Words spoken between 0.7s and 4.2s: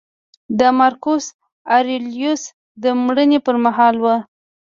مارکوس اریلیوس د مړینې پرمهال و